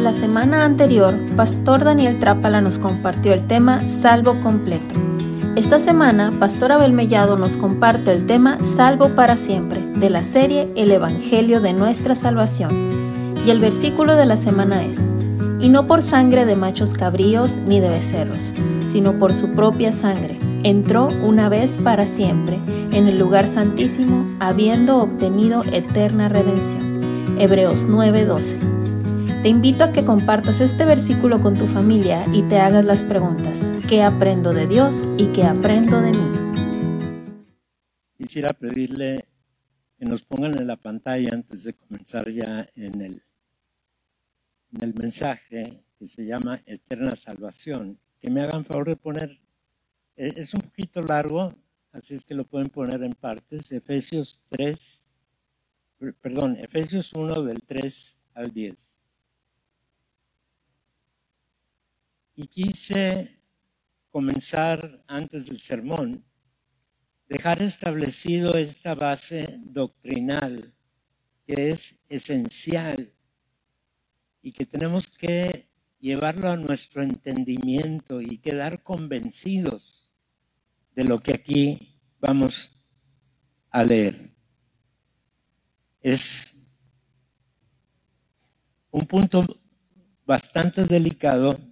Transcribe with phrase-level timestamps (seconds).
[0.00, 4.94] La semana anterior, Pastor Daniel Trápala nos compartió el tema Salvo completo.
[5.56, 10.68] Esta semana, Pastor Abel Mellado nos comparte el tema Salvo para siempre, de la serie
[10.74, 12.70] El Evangelio de nuestra salvación.
[13.46, 14.98] Y el versículo de la semana es,
[15.60, 18.54] y no por sangre de machos cabríos ni de becerros,
[18.88, 20.38] sino por su propia sangre.
[20.62, 22.58] Entró una vez para siempre
[22.90, 27.00] en el lugar santísimo, habiendo obtenido eterna redención.
[27.38, 28.89] Hebreos 9:12.
[29.42, 33.64] Te invito a que compartas este versículo con tu familia y te hagas las preguntas,
[33.88, 37.46] ¿qué aprendo de Dios y qué aprendo de mí?
[38.18, 39.24] Quisiera pedirle
[39.98, 43.22] que nos pongan en la pantalla antes de comenzar ya en el,
[44.74, 49.40] en el mensaje que se llama Eterna Salvación, que me hagan favor de poner,
[50.16, 51.54] e, es un poquito largo,
[51.92, 55.16] así es que lo pueden poner en partes, Efesios 3,
[56.20, 58.99] perdón, Efesios 1 del 3 al 10.
[62.42, 63.38] Y quise
[64.10, 66.24] comenzar antes del sermón,
[67.28, 70.74] dejar establecido esta base doctrinal
[71.46, 73.12] que es esencial
[74.40, 75.68] y que tenemos que
[75.98, 80.10] llevarlo a nuestro entendimiento y quedar convencidos
[80.94, 82.70] de lo que aquí vamos
[83.68, 84.34] a leer.
[86.00, 86.54] Es
[88.90, 89.60] un punto
[90.24, 91.69] bastante delicado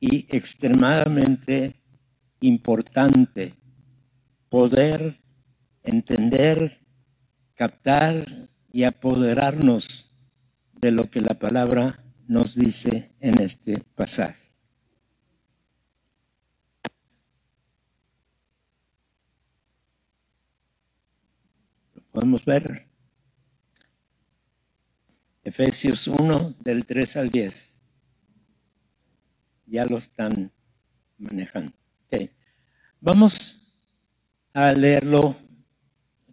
[0.00, 1.76] y extremadamente
[2.40, 3.54] importante
[4.48, 5.20] poder
[5.82, 6.80] entender,
[7.54, 10.10] captar y apoderarnos
[10.80, 14.40] de lo que la palabra nos dice en este pasaje.
[22.10, 22.88] Podemos ver.
[25.44, 27.79] Efesios 1 del 3 al 10
[29.70, 30.50] ya lo están
[31.18, 31.72] manejando.
[33.00, 33.56] Vamos
[34.52, 35.36] a leerlo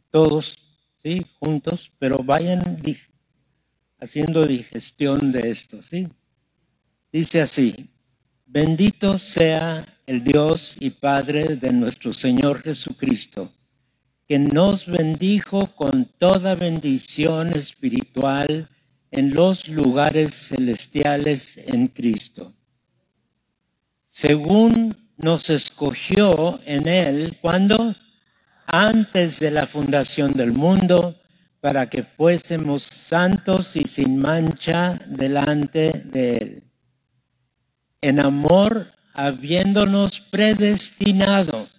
[0.09, 0.57] todos,
[1.01, 1.25] ¿sí?
[1.39, 2.81] Juntos, pero vayan
[3.99, 6.09] haciendo digestión de esto, ¿sí?
[7.11, 7.89] Dice así,
[8.45, 13.53] bendito sea el Dios y Padre de nuestro Señor Jesucristo,
[14.27, 18.69] que nos bendijo con toda bendición espiritual
[19.11, 22.51] en los lugares celestiales en Cristo
[24.19, 27.93] según nos escogió en Él cuando
[28.65, 31.21] antes de la fundación del mundo,
[31.61, 36.63] para que fuésemos santos y sin mancha delante de Él.
[38.01, 41.69] En amor, habiéndonos predestinado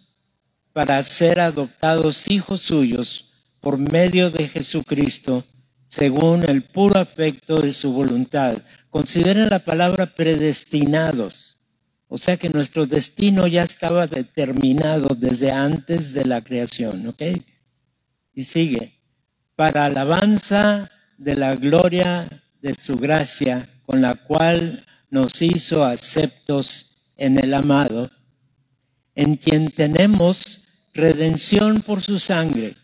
[0.72, 5.44] para ser adoptados hijos suyos por medio de Jesucristo,
[5.88, 8.58] según el puro afecto de su voluntad.
[8.90, 11.47] Consideren la palabra predestinados
[12.08, 17.22] o sea que nuestro destino ya estaba determinado desde antes de la creación, ¿ok?
[18.32, 18.98] Y sigue,
[19.54, 27.38] para alabanza de la gloria de su gracia, con la cual nos hizo aceptos en
[27.38, 28.10] el amado,
[29.14, 30.64] en quien tenemos
[30.94, 32.76] redención por su sangre,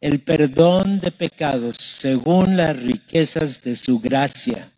[0.00, 4.68] el perdón de pecados según las riquezas de su gracia,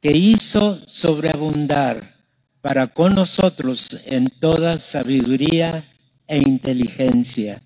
[0.00, 2.21] que hizo sobreabundar
[2.62, 5.92] para con nosotros en toda sabiduría
[6.28, 7.60] e inteligencia,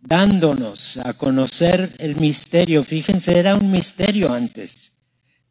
[0.00, 4.92] dándonos a conocer el misterio, fíjense, era un misterio antes,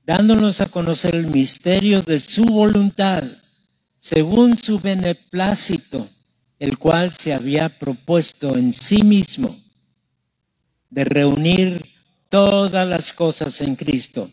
[0.05, 3.23] dándonos a conocer el misterio de su voluntad,
[3.97, 6.07] según su beneplácito,
[6.57, 9.55] el cual se había propuesto en sí mismo
[10.89, 11.85] de reunir
[12.29, 14.31] todas las cosas en Cristo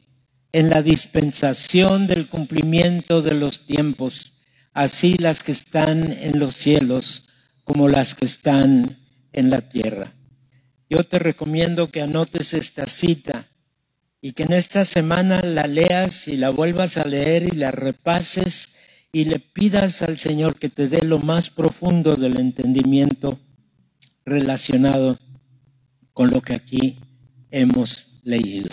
[0.57, 4.33] en la dispensación del cumplimiento de los tiempos,
[4.73, 7.29] así las que están en los cielos
[7.63, 8.97] como las que están
[9.35, 10.15] en la tierra.
[10.89, 13.45] Yo te recomiendo que anotes esta cita
[14.23, 18.77] y que en esta semana la leas y la vuelvas a leer y la repases
[19.13, 23.39] y le pidas al Señor que te dé lo más profundo del entendimiento
[24.25, 25.19] relacionado
[26.15, 26.97] con lo que aquí
[27.51, 28.71] hemos leído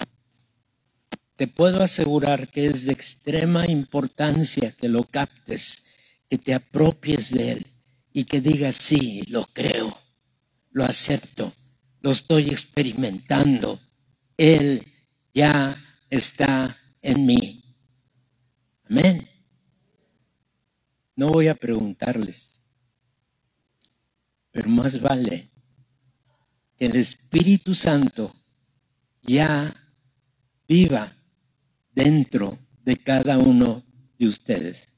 [1.48, 5.84] puedo asegurar que es de extrema importancia que lo captes,
[6.30, 7.68] que te apropies de él
[8.12, 9.98] y que digas, sí, lo creo,
[10.72, 11.52] lo acepto,
[12.02, 13.80] lo estoy experimentando,
[14.38, 14.86] él
[15.34, 17.64] ya está en mí.
[18.90, 19.28] Amén.
[21.16, 22.62] No voy a preguntarles,
[24.52, 25.50] pero más vale
[26.78, 28.34] que el Espíritu Santo
[29.24, 29.74] ya
[30.68, 31.16] viva
[31.94, 33.84] dentro de cada uno
[34.18, 34.94] de ustedes.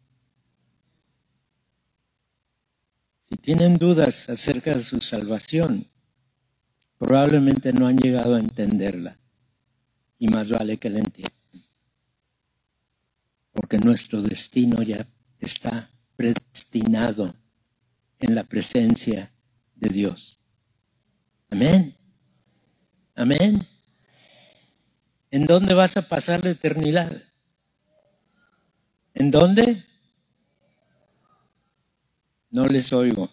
[3.20, 5.88] Si tienen dudas acerca de su salvación,
[6.98, 9.18] probablemente no han llegado a entenderla
[10.20, 11.34] y más vale que la entiendan.
[13.52, 15.06] Porque nuestro destino ya
[15.40, 17.34] está predestinado
[18.20, 19.30] en la presencia
[19.76, 20.40] de Dios.
[21.50, 21.96] Amén.
[23.16, 23.68] Amén.
[25.36, 27.12] ¿En dónde vas a pasar la eternidad?
[29.14, 29.84] ¿En dónde?
[32.50, 33.30] No les oigo.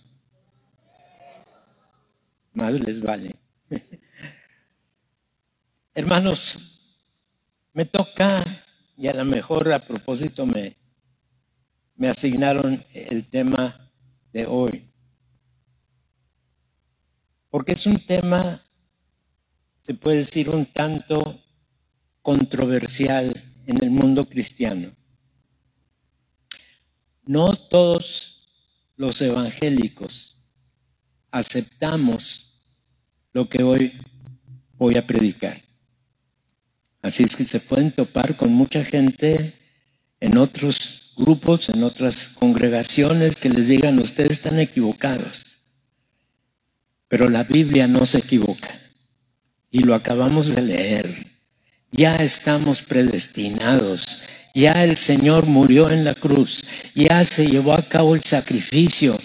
[2.55, 3.37] Más les vale.
[5.95, 6.57] Hermanos,
[7.73, 8.43] me toca,
[8.97, 10.77] y a lo mejor a propósito me,
[11.95, 13.93] me asignaron el tema
[14.33, 14.91] de hoy.
[17.49, 18.61] Porque es un tema,
[19.83, 21.42] se puede decir, un tanto
[22.23, 23.33] controversial
[23.67, 24.91] en el mundo cristiano.
[27.25, 28.49] No todos
[28.97, 30.39] los evangélicos
[31.31, 32.61] aceptamos
[33.33, 34.01] lo que hoy
[34.77, 35.61] voy a predicar.
[37.01, 39.55] Así es que se pueden topar con mucha gente
[40.21, 45.59] en otros grupos, en otras congregaciones que les digan, ustedes están equivocados.
[47.09, 48.71] Pero la Biblia no se equivoca.
[49.71, 51.32] Y lo acabamos de leer.
[51.95, 54.23] Ya estamos predestinados.
[54.55, 56.65] Ya el Señor murió en la cruz.
[56.95, 59.19] Ya se llevó a cabo el sacrificio.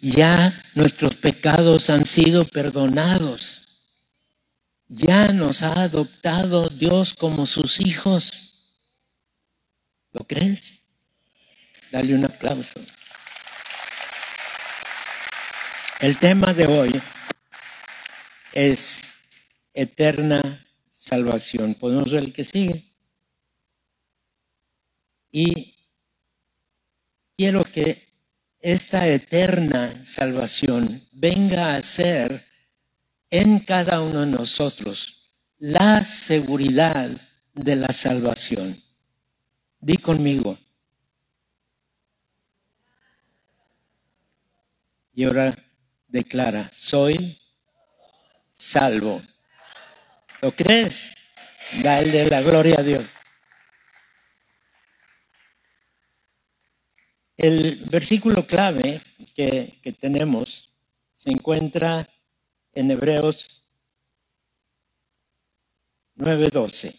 [0.00, 3.62] Ya nuestros pecados han sido perdonados.
[4.88, 8.70] Ya nos ha adoptado Dios como sus hijos.
[10.12, 10.78] ¿Lo crees?
[11.90, 12.80] Dale un aplauso.
[15.98, 17.02] El tema de hoy
[18.52, 19.14] es
[19.74, 20.66] eterna
[21.02, 21.74] salvación.
[21.74, 22.84] Podemos ver el que sigue.
[25.32, 25.74] Y
[27.36, 28.08] quiero que
[28.60, 32.44] esta eterna salvación venga a ser
[33.30, 37.10] en cada uno de nosotros la seguridad
[37.54, 38.76] de la salvación.
[39.80, 40.56] Di conmigo.
[45.14, 45.56] Y ahora
[46.06, 47.38] declara, soy
[48.50, 49.20] salvo.
[50.42, 51.14] ¿Lo crees?
[51.84, 53.04] Dale la gloria a Dios.
[57.36, 59.00] El versículo clave
[59.36, 60.70] que, que tenemos
[61.12, 62.08] se encuentra
[62.72, 63.62] en Hebreos
[66.16, 66.92] 9:12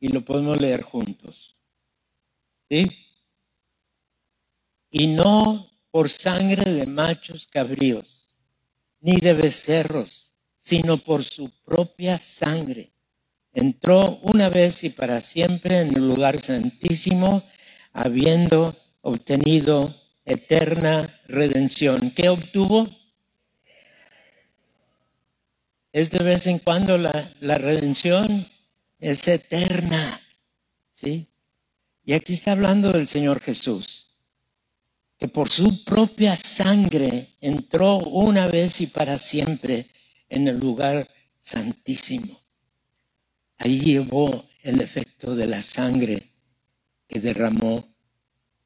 [0.00, 1.56] y lo podemos leer juntos.
[2.70, 2.88] ¿Sí?
[4.90, 8.40] Y no por sangre de machos cabríos,
[9.00, 10.27] ni de becerros,
[10.68, 12.92] sino por su propia sangre.
[13.54, 17.42] Entró una vez y para siempre en el lugar santísimo,
[17.94, 22.10] habiendo obtenido eterna redención.
[22.10, 22.86] ¿Qué obtuvo?
[25.90, 28.46] Es de vez en cuando la, la redención,
[29.00, 30.20] es eterna.
[30.92, 31.28] ¿Sí?
[32.04, 34.18] Y aquí está hablando del Señor Jesús,
[35.16, 39.86] que por su propia sangre entró una vez y para siempre
[40.28, 41.08] en el lugar
[41.40, 42.40] santísimo.
[43.58, 46.22] Ahí llevó el efecto de la sangre
[47.06, 47.94] que derramó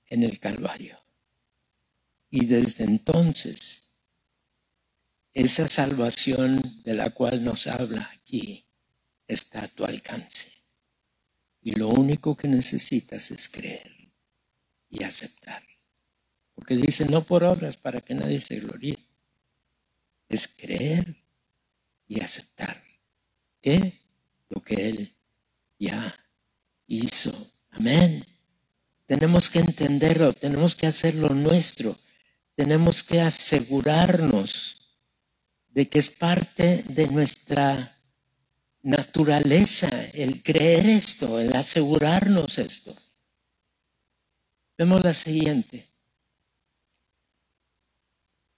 [0.06, 0.98] en el Calvario.
[2.30, 3.82] Y desde entonces,
[5.32, 8.66] esa salvación de la cual nos habla aquí
[9.26, 10.48] está a tu alcance.
[11.62, 13.92] Y lo único que necesitas es creer
[14.90, 15.62] y aceptar.
[16.54, 18.98] Porque dice, no por obras para que nadie se gloríe.
[20.28, 21.21] Es creer
[22.12, 22.82] y aceptar.
[23.62, 24.00] ¿Qué?
[24.50, 25.16] Lo que Él
[25.78, 26.14] ya
[26.86, 27.32] hizo.
[27.70, 28.24] Amén.
[29.06, 31.96] Tenemos que entenderlo, tenemos que hacerlo nuestro.
[32.54, 34.78] Tenemos que asegurarnos
[35.70, 37.98] de que es parte de nuestra
[38.82, 42.94] naturaleza el creer esto, el asegurarnos esto.
[44.76, 45.88] Vemos la siguiente.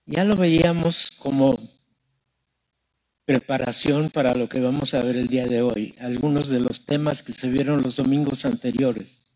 [0.06, 1.73] Ya lo veíamos como
[3.24, 7.22] preparación para lo que vamos a ver el día de hoy, algunos de los temas
[7.22, 9.34] que se vieron los domingos anteriores.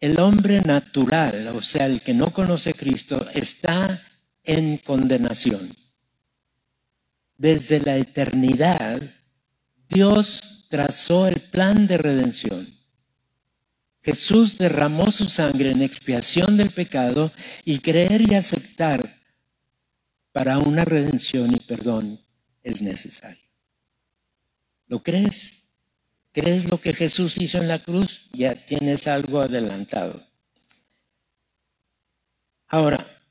[0.00, 4.02] El hombre natural, o sea, el que no conoce a Cristo, está
[4.42, 5.68] en condenación.
[7.36, 9.02] Desde la eternidad,
[9.88, 12.68] Dios trazó el plan de redención.
[14.02, 17.32] Jesús derramó su sangre en expiación del pecado
[17.64, 19.22] y creer y aceptar
[20.30, 22.23] para una redención y perdón
[22.64, 23.48] es necesario.
[24.88, 25.64] ¿Lo crees?
[26.34, 30.26] crees lo que Jesús hizo en la cruz, ya tienes algo adelantado.
[32.66, 33.22] Ahora,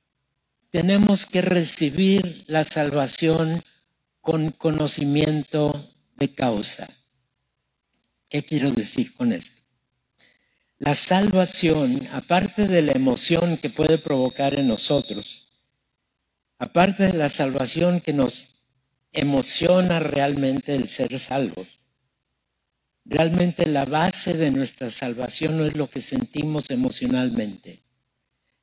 [0.69, 3.61] tenemos que recibir la salvación
[4.21, 6.87] con conocimiento de causa.
[8.29, 9.61] ¿Qué quiero decir con esto?
[10.79, 15.49] La salvación, aparte de la emoción que puede provocar en nosotros,
[16.57, 18.52] aparte de la salvación que nos
[19.13, 21.67] emociona realmente el ser salvos,
[23.05, 27.83] realmente la base de nuestra salvación no es lo que sentimos emocionalmente.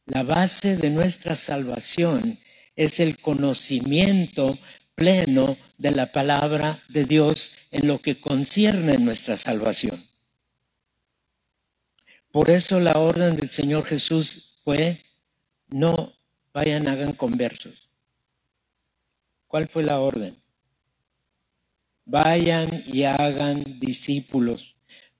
[0.07, 2.39] La base de nuestra salvación
[2.75, 4.59] es el conocimiento
[4.95, 10.03] pleno de la palabra de Dios en lo que concierne nuestra salvación.
[12.33, 15.05] Por eso la orden del Señor Jesús fue,
[15.69, 16.13] no
[16.53, 17.90] vayan, hagan conversos.
[19.51, 20.41] ¿Cuál fue la orden?
[22.05, 24.77] Vayan y hagan discípulos.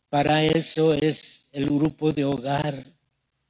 [0.09, 2.87] Para eso es el grupo de hogar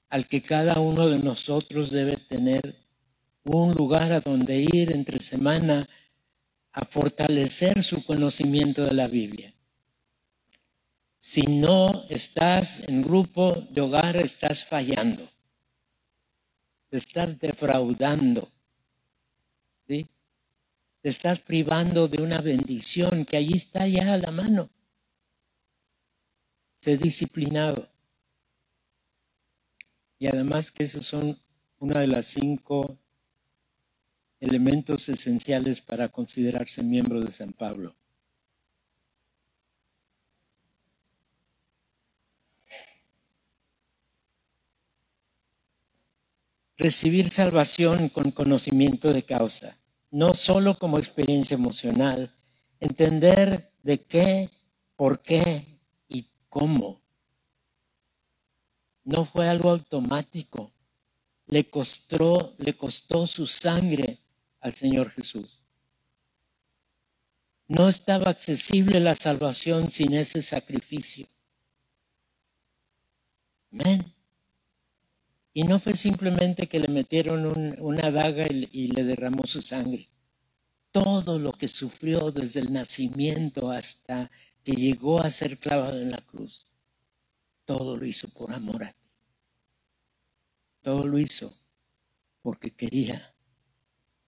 [0.08, 2.76] al que cada uno de nosotros debe tener
[3.44, 5.86] un lugar a donde ir entre semana
[6.72, 9.52] a fortalecer su conocimiento de la Biblia.
[11.18, 15.28] Si no estás en grupo de hogar, estás fallando.
[16.90, 18.50] Estás defraudando.
[19.86, 20.06] ¿sí?
[21.02, 24.70] Te estás privando de una bendición que allí está ya a la mano.
[26.74, 27.88] Sé disciplinado.
[30.18, 31.40] Y además que esos son
[31.78, 32.98] una de las cinco
[34.40, 37.96] elementos esenciales para considerarse miembro de San Pablo.
[46.76, 49.79] Recibir salvación con conocimiento de causa,
[50.10, 52.34] no solo como experiencia emocional,
[52.80, 54.50] entender de qué,
[54.96, 57.00] por qué y cómo
[59.04, 60.72] no fue algo automático.
[61.46, 64.20] Le costó, le costó su sangre
[64.60, 65.64] al Señor Jesús.
[67.66, 71.26] No estaba accesible la salvación sin ese sacrificio.
[73.72, 74.09] Amén.
[75.52, 80.08] Y no fue simplemente que le metieron una daga y, y le derramó su sangre.
[80.92, 84.30] Todo lo que sufrió desde el nacimiento hasta
[84.64, 86.70] que llegó a ser clavado en la cruz
[87.70, 89.08] todo lo hizo por amor a ti.
[90.82, 91.54] Todo lo hizo
[92.42, 93.32] porque quería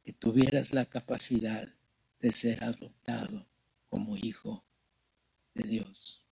[0.04, 1.66] que tuvieras la capacidad
[2.20, 3.44] de ser adoptado
[3.88, 4.64] como hijo
[5.54, 6.24] de Dios.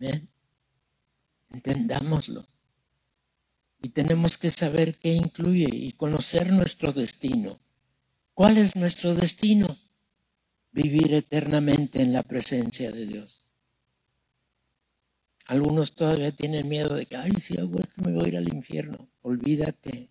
[0.00, 0.28] Amén.
[1.50, 2.44] Entendámoslo.
[3.84, 7.60] Y tenemos que saber qué incluye y conocer nuestro destino.
[8.32, 9.76] ¿Cuál es nuestro destino?
[10.72, 13.52] Vivir eternamente en la presencia de Dios.
[15.44, 18.48] Algunos todavía tienen miedo de que, ay, si hago esto me voy a ir al
[18.48, 19.06] infierno.
[19.20, 20.08] Olvídate.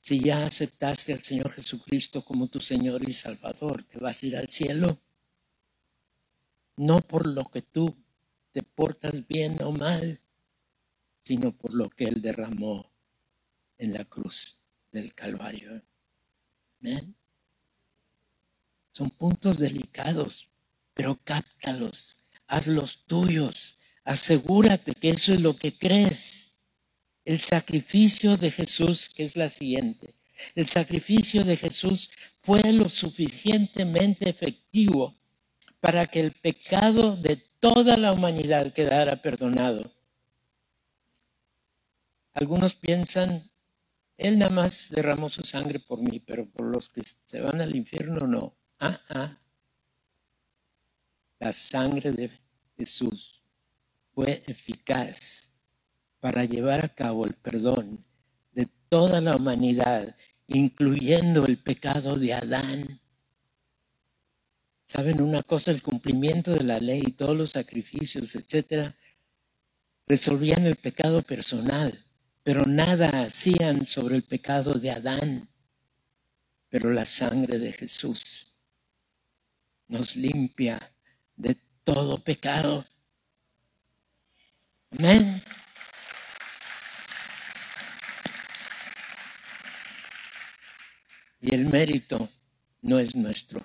[0.00, 4.36] Si ya aceptaste al Señor Jesucristo como tu Señor y Salvador, te vas a ir
[4.38, 4.96] al cielo.
[6.78, 7.94] No por lo que tú
[8.52, 10.18] te portas bien o mal,
[11.22, 12.90] sino por lo que Él derramó
[13.78, 14.58] en la cruz
[14.92, 15.82] del Calvario.
[16.80, 17.14] Amén.
[18.92, 20.50] Son puntos delicados,
[20.94, 26.56] pero cáptalos, hazlos tuyos Asegúrate que eso es lo que crees.
[27.24, 30.14] El sacrificio de Jesús, que es la siguiente.
[30.54, 32.10] El sacrificio de Jesús
[32.42, 35.14] fue lo suficientemente efectivo
[35.80, 39.92] para que el pecado de toda la humanidad quedara perdonado.
[42.32, 43.42] Algunos piensan,
[44.16, 47.74] Él nada más derramó su sangre por mí, pero por los que se van al
[47.74, 48.56] infierno no.
[48.78, 49.38] Ah, ah.
[51.38, 52.30] La sangre de
[52.76, 53.42] Jesús
[54.14, 55.52] fue eficaz
[56.20, 58.04] para llevar a cabo el perdón
[58.52, 60.14] de toda la humanidad,
[60.46, 63.00] incluyendo el pecado de Adán.
[64.84, 65.70] ¿Saben una cosa?
[65.70, 68.94] El cumplimiento de la ley, todos los sacrificios, etcétera,
[70.06, 72.04] resolvían el pecado personal,
[72.50, 75.48] pero nada hacían sobre el pecado de Adán.
[76.68, 78.58] Pero la sangre de Jesús
[79.86, 80.92] nos limpia
[81.36, 81.54] de
[81.84, 82.84] todo pecado
[84.90, 85.40] Amén.
[91.40, 92.28] Y el mérito
[92.82, 93.64] no es nuestro.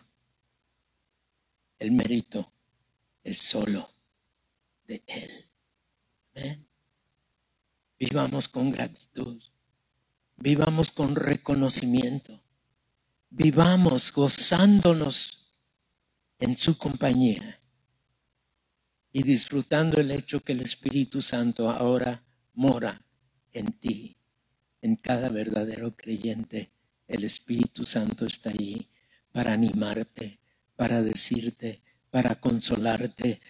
[1.80, 2.54] El mérito
[3.24, 3.90] es solo
[4.86, 5.52] de Él.
[6.36, 6.75] Amén.
[8.00, 9.42] Vivamos con gratitud.
[10.38, 12.42] Vivamos con reconocimiento.
[13.30, 15.54] Vivamos gozándonos
[16.40, 17.62] en su compañía
[19.12, 22.24] y disfrutando el hecho que el Espíritu Santo ahora
[22.54, 23.02] mora
[23.54, 24.18] en ti,
[24.82, 26.72] en cada verdadero creyente.
[27.08, 28.90] El Espíritu Santo está allí
[29.32, 30.40] para animarte,
[30.76, 33.42] para decirte, para consolarte,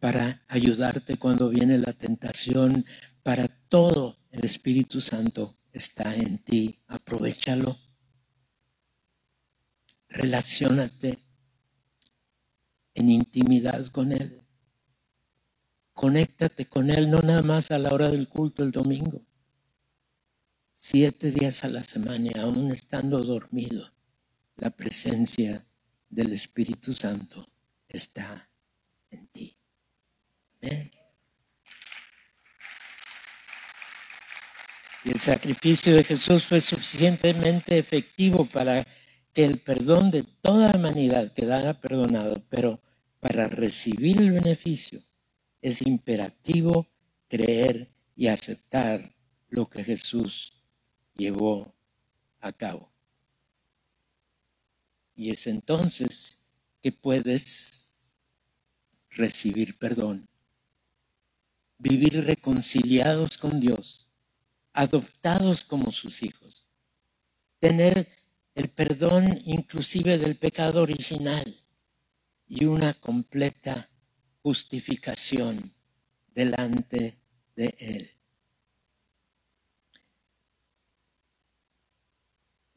[0.00, 2.84] para ayudarte cuando viene la tentación,
[3.22, 6.80] para todo el Espíritu Santo está en ti.
[6.86, 7.78] Aprovechalo.
[10.08, 11.18] Relaciónate
[12.94, 14.42] en intimidad con Él.
[15.92, 19.22] Conéctate con Él, no nada más a la hora del culto el domingo.
[20.72, 23.92] Siete días a la semana, aún estando dormido,
[24.56, 25.64] la presencia
[26.08, 27.46] del Espíritu Santo
[27.88, 28.50] está
[29.10, 29.56] en ti.
[30.60, 31.01] Y
[35.04, 38.86] el sacrificio de Jesús fue suficientemente efectivo para
[39.32, 42.80] que el perdón de toda humanidad quedara perdonado, pero
[43.20, 45.00] para recibir el beneficio
[45.60, 46.88] es imperativo
[47.28, 49.14] creer y aceptar
[49.48, 50.52] lo que Jesús
[51.14, 51.74] llevó
[52.40, 52.92] a cabo.
[55.14, 56.42] Y es entonces
[56.82, 58.12] que puedes
[59.10, 60.28] recibir perdón,
[61.78, 64.08] vivir reconciliados con Dios,
[64.72, 66.66] adoptados como sus hijos,
[67.58, 68.08] tener
[68.54, 71.56] el perdón inclusive del pecado original
[72.46, 73.88] y una completa
[74.42, 75.72] justificación
[76.34, 77.18] delante
[77.56, 78.10] de Él.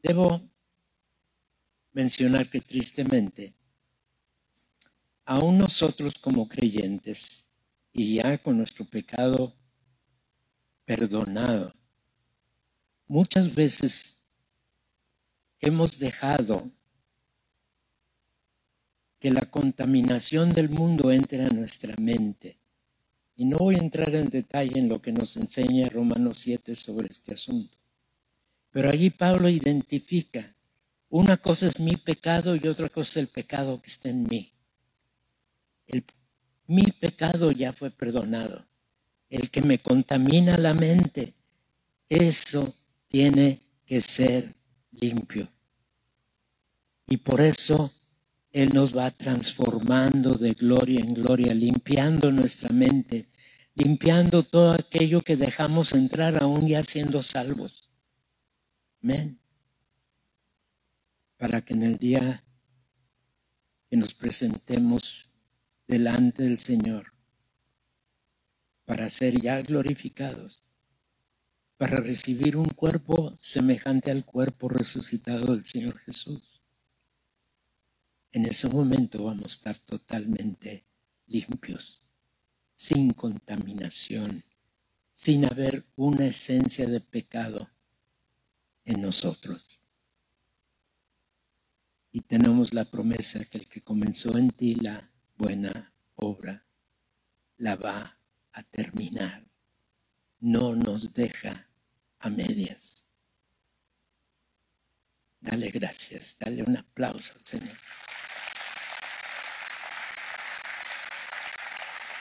[0.02, 0.40] Debo
[1.92, 3.54] mencionar que tristemente,
[5.24, 7.52] aún nosotros como creyentes
[7.92, 9.56] y ya con nuestro pecado
[10.84, 11.75] perdonado,
[13.08, 14.22] muchas veces
[15.60, 16.70] hemos dejado
[19.18, 22.58] que la contaminación del mundo entre a nuestra mente.
[23.34, 27.08] Y no voy a entrar en detalle en lo que nos enseña Romanos 7 sobre
[27.08, 27.76] este asunto.
[28.70, 30.54] Pero allí Pablo identifica,
[31.08, 34.52] una cosa es mi pecado y otra cosa es el pecado que está en mí.
[35.86, 36.04] El,
[36.66, 38.66] mi pecado ya fue perdonado.
[39.28, 41.34] El que me contamina la mente,
[42.08, 42.72] eso
[43.16, 44.54] tiene que ser
[44.90, 45.50] limpio.
[47.06, 47.90] Y por eso
[48.50, 53.30] Él nos va transformando de gloria en gloria, limpiando nuestra mente,
[53.74, 57.90] limpiando todo aquello que dejamos entrar aún ya siendo salvos.
[59.02, 59.40] Amén.
[61.38, 62.44] Para que en el día
[63.88, 65.30] que nos presentemos
[65.86, 67.14] delante del Señor,
[68.84, 70.66] para ser ya glorificados,
[71.76, 76.62] para recibir un cuerpo semejante al cuerpo resucitado del Señor Jesús.
[78.32, 80.86] En ese momento vamos a estar totalmente
[81.26, 82.06] limpios,
[82.74, 84.42] sin contaminación,
[85.12, 87.70] sin haber una esencia de pecado
[88.84, 89.82] en nosotros.
[92.10, 96.66] Y tenemos la promesa que el que comenzó en ti la buena obra
[97.58, 98.18] la va
[98.52, 99.46] a terminar.
[100.40, 101.65] No nos deja
[102.26, 103.08] a medias.
[105.40, 107.76] Dale gracias, dale un aplauso al Señor.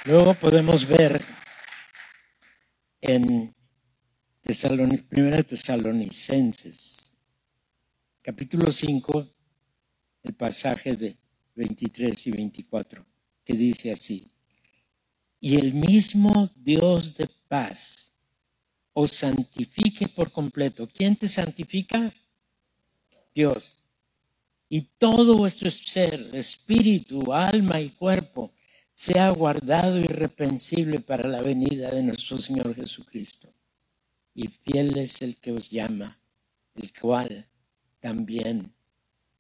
[0.06, 1.20] Luego podemos ver
[3.02, 3.56] en
[5.10, 7.18] Primera Tesalonicenses,
[8.22, 9.28] capítulo 5,
[10.24, 11.18] el pasaje de
[11.56, 13.04] 23 y 24,
[13.44, 14.32] que dice así,
[15.40, 18.15] y el mismo Dios de paz
[19.02, 20.88] os santifique por completo.
[20.88, 22.00] ¿Quién te santifica?
[23.36, 23.84] Dios.
[24.70, 28.52] Y todo vuestro ser, espíritu, alma y cuerpo,
[28.94, 33.54] sea guardado irreprensible para la venida de nuestro Señor Jesucristo
[34.36, 36.20] y fiel es el que os llama,
[36.76, 37.48] el cual
[38.02, 38.76] también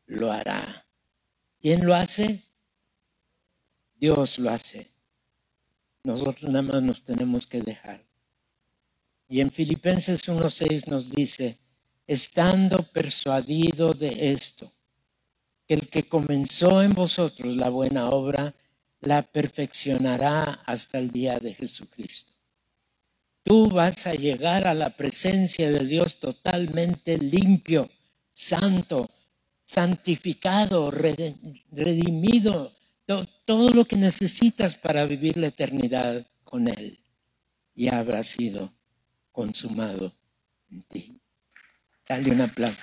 [0.05, 0.87] lo hará.
[1.59, 2.41] ¿Quién lo hace?
[3.95, 4.91] Dios lo hace.
[6.03, 8.05] Nosotros nada más nos tenemos que dejar.
[9.27, 11.57] Y en Filipenses 1.6 nos dice,
[12.07, 14.71] estando persuadido de esto,
[15.67, 18.53] que el que comenzó en vosotros la buena obra,
[19.01, 22.35] la perfeccionará hasta el día de Jesucristo
[23.45, 27.89] tú vas a llegar a la presencia de Dios totalmente limpio,
[28.33, 29.07] santo,
[29.63, 30.89] santificado,
[31.71, 32.73] redimido,
[33.45, 36.99] todo lo que necesitas para vivir la eternidad con Él.
[37.75, 38.71] Ya habrá sido
[39.35, 40.13] consumado
[40.71, 41.21] en ti.
[42.07, 42.79] Dale un aplauso.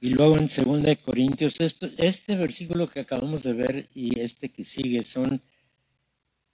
[0.00, 5.04] Y luego en 2 Corintios, este versículo que acabamos de ver y este que sigue
[5.04, 5.40] son,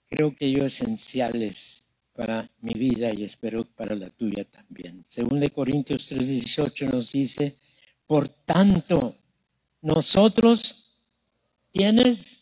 [0.07, 5.03] creo que yo, esenciales para mi vida y espero para la tuya también.
[5.03, 7.55] 2 Corintios 3:18 nos dice,
[8.05, 9.15] por tanto,
[9.81, 10.88] nosotros,
[11.71, 12.41] ¿tienes?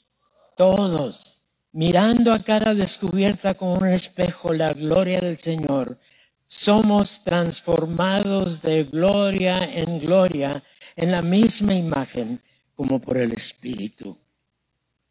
[0.55, 5.99] Todos, mirando a cara descubierta como un espejo la gloria del Señor,
[6.47, 10.63] somos transformados de gloria en gloria
[10.95, 12.41] en la misma imagen
[12.73, 14.17] como por el Espíritu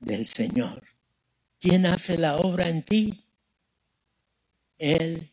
[0.01, 0.83] del Señor.
[1.59, 3.25] ¿Quién hace la obra en ti?
[4.79, 5.33] Él,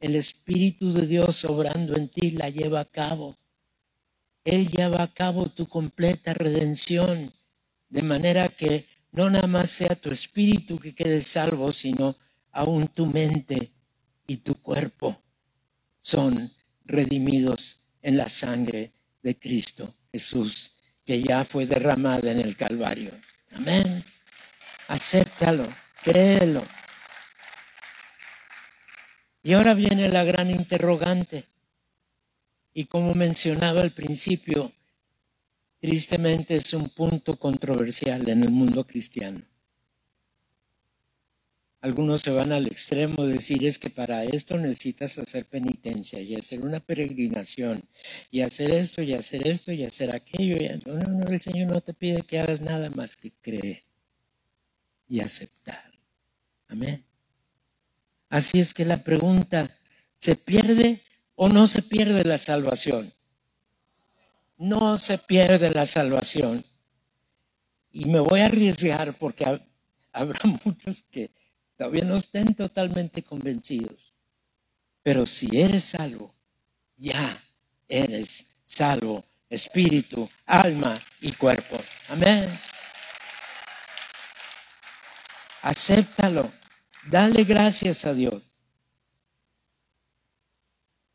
[0.00, 3.36] el Espíritu de Dios obrando en ti, la lleva a cabo.
[4.44, 7.32] Él lleva a cabo tu completa redención,
[7.88, 12.16] de manera que no nada más sea tu espíritu que quede salvo, sino
[12.52, 13.72] aún tu mente
[14.26, 15.22] y tu cuerpo
[16.00, 16.52] son
[16.84, 20.72] redimidos en la sangre de Cristo Jesús,
[21.04, 23.12] que ya fue derramada en el Calvario.
[23.54, 24.04] Amén.
[24.88, 25.66] Acéptalo,
[26.02, 26.62] créelo.
[29.42, 31.44] Y ahora viene la gran interrogante.
[32.74, 34.72] Y como mencionaba al principio,
[35.80, 39.42] tristemente es un punto controversial en el mundo cristiano.
[41.80, 46.34] Algunos se van al extremo de decir es que para esto necesitas hacer penitencia y
[46.34, 47.84] hacer una peregrinación
[48.32, 50.56] y hacer esto y hacer esto y hacer aquello.
[50.86, 53.84] No, no, el Señor no te pide que hagas nada más que creer
[55.06, 55.92] y aceptar.
[56.66, 57.04] Amén.
[58.28, 59.70] Así es que la pregunta,
[60.16, 61.00] ¿se pierde
[61.36, 63.12] o no se pierde la salvación?
[64.58, 66.64] No se pierde la salvación.
[67.90, 69.60] Y me voy a arriesgar porque
[70.12, 71.30] habrá muchos que
[71.76, 74.12] todavía no estén totalmente convencidos.
[75.02, 76.34] Pero si eres salvo,
[76.96, 77.42] ya
[77.88, 81.78] eres salvo, espíritu, alma y cuerpo.
[82.08, 82.60] Amén.
[85.62, 86.52] Acéptalo.
[87.06, 88.50] Dale gracias a Dios.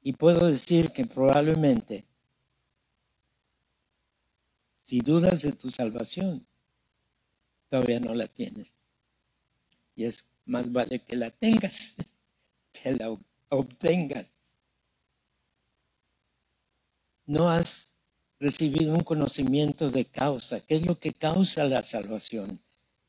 [0.02, 2.06] Y puedo decir que probablemente,
[4.84, 6.46] si dudas de tu salvación,
[7.70, 8.76] todavía no la tienes.
[9.96, 11.96] Y es más vale que la tengas,
[12.74, 13.18] que la
[13.48, 14.30] obtengas.
[17.26, 17.96] No has
[18.40, 20.60] recibido un conocimiento de causa.
[20.60, 22.62] ¿Qué es lo que causa la salvación?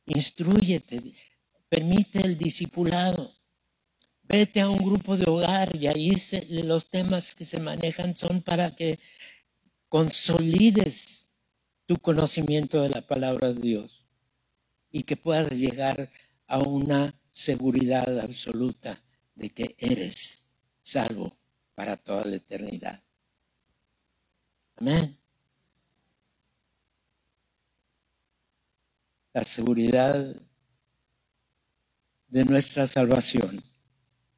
[0.06, 1.02] Instruyete,
[1.68, 3.32] permite el discipulado.
[4.22, 6.14] Vete a un grupo de hogar y ahí
[6.48, 9.00] los temas que se manejan son para que
[9.88, 11.23] consolides
[11.86, 14.06] tu conocimiento de la palabra de Dios
[14.90, 16.10] y que puedas llegar
[16.46, 19.02] a una seguridad absoluta
[19.34, 20.44] de que eres
[20.82, 21.36] salvo
[21.74, 23.02] para toda la eternidad.
[24.76, 25.18] Amén.
[29.32, 30.36] La seguridad
[32.28, 33.62] de nuestra salvación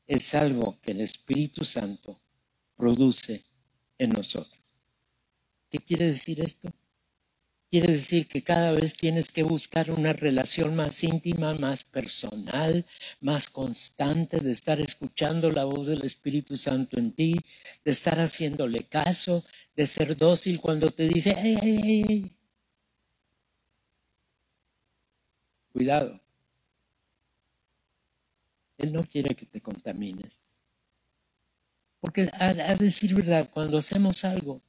[0.06, 2.20] es algo que el Espíritu Santo
[2.76, 3.44] produce
[3.98, 4.58] en nosotros.
[5.68, 6.72] ¿Qué quiere decir esto?
[7.68, 12.86] Quiere decir que cada vez tienes que buscar una relación más íntima, más personal,
[13.20, 17.40] más constante, de estar escuchando la voz del Espíritu Santo en ti,
[17.84, 21.34] de estar haciéndole caso, de ser dócil cuando te dice.
[25.72, 26.20] Cuidado.
[28.78, 30.60] Él no quiere que te contamines.
[32.00, 34.62] Porque a, a decir verdad, cuando hacemos algo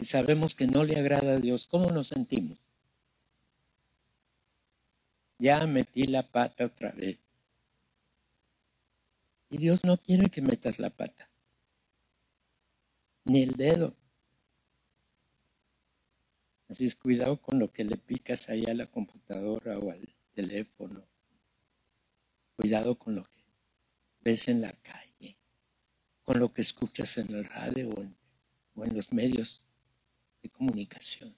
[0.00, 2.58] y sabemos que no le agrada a Dios, ¿cómo nos sentimos?
[5.38, 7.18] Ya metí la pata otra vez.
[9.50, 11.28] Y Dios no quiere que metas la pata,
[13.24, 13.94] ni el dedo.
[16.70, 21.04] Así es, cuidado con lo que le picas ahí a la computadora o al teléfono.
[22.56, 23.42] Cuidado con lo que
[24.22, 25.36] ves en la calle,
[26.24, 28.16] con lo que escuchas en el radio o en,
[28.76, 29.69] o en los medios
[30.42, 31.34] de comunicación.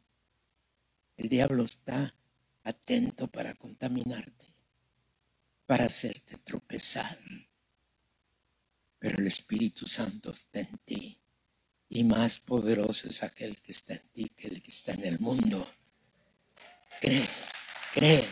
[1.16, 2.14] El diablo está
[2.64, 4.46] atento para contaminarte,
[5.66, 7.18] para hacerte tropezar.
[8.98, 11.18] Pero el Espíritu Santo está en ti
[11.88, 15.18] y más poderoso es aquel que está en ti que el que está en el
[15.18, 15.66] mundo.
[17.00, 17.28] Cree,
[17.92, 18.24] cree,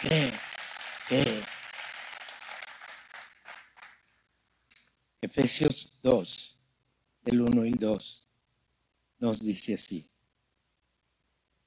[0.00, 0.32] cree,
[1.06, 1.42] cree.
[5.20, 6.58] Efesios 2,
[7.22, 8.27] del 1 y 2
[9.18, 10.08] nos dice así.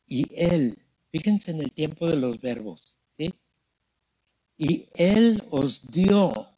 [0.06, 0.78] Y Él,
[1.12, 3.34] fíjense en el tiempo de los verbos, ¿sí?
[4.58, 6.50] Y Él os dio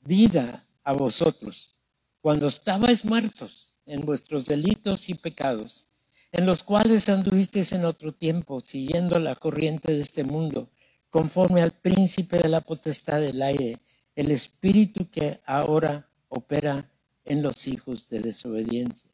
[0.00, 1.76] vida a vosotros
[2.20, 5.88] cuando estabais muertos en vuestros delitos y pecados,
[6.30, 10.70] en los cuales anduvisteis en otro tiempo, siguiendo la corriente de este mundo,
[11.10, 13.80] conforme al príncipe de la potestad del aire,
[14.14, 16.90] el espíritu que ahora opera
[17.24, 19.11] en los hijos de desobediencia.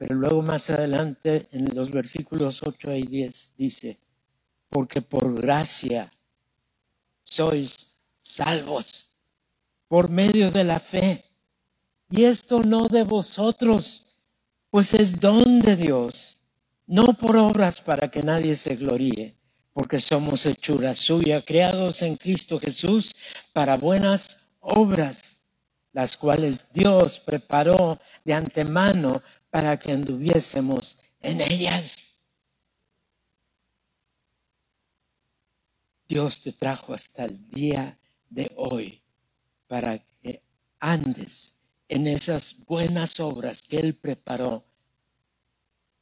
[0.00, 3.98] Pero luego más adelante, en los versículos 8 y 10, dice,
[4.70, 6.10] porque por gracia
[7.22, 9.12] sois salvos
[9.88, 11.26] por medio de la fe.
[12.08, 14.06] Y esto no de vosotros,
[14.70, 16.38] pues es don de Dios,
[16.86, 19.36] no por obras para que nadie se gloríe,
[19.74, 23.12] porque somos hechura suya, creados en Cristo Jesús
[23.52, 25.44] para buenas obras,
[25.92, 31.96] las cuales Dios preparó de antemano para que anduviésemos en ellas.
[36.08, 39.02] Dios te trajo hasta el día de hoy
[39.68, 40.42] para que
[40.80, 41.56] andes
[41.88, 44.64] en esas buenas obras que Él preparó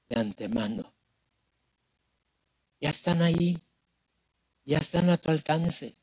[0.09, 0.95] de antemano.
[2.81, 3.59] Ya están ahí,
[4.65, 5.97] ya están a tu alcance.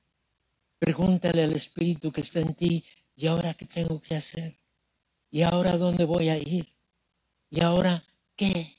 [0.78, 2.84] Pregúntale al Espíritu que está en ti,
[3.16, 4.60] ¿y ahora qué tengo que hacer?
[5.32, 6.75] ¿Y ahora dónde voy a ir?
[7.56, 8.04] ¿Y ahora
[8.36, 8.76] qué?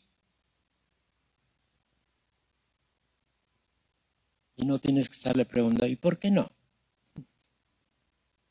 [4.57, 6.51] Y no tienes que estarle preguntando, ¿y por qué no?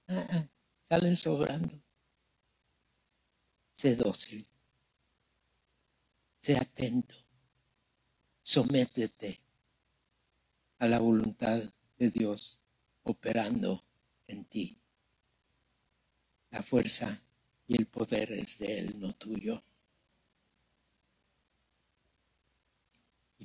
[0.08, 0.48] Ah, ah,
[0.84, 1.80] sale sobrando.
[3.74, 4.48] Sé dócil.
[6.40, 7.14] Sé atento.
[8.42, 9.40] Sométete
[10.80, 11.62] a la voluntad
[12.00, 12.64] de Dios
[13.04, 13.84] operando
[14.26, 14.82] en ti.
[16.50, 17.16] La fuerza
[17.68, 19.64] y el poder es de Él, no tuyo.